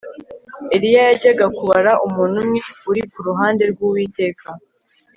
[0.75, 2.59] Eliya yajyaga kubara umuntu umwe
[2.89, 4.47] uri ku ruhande rwUwiteka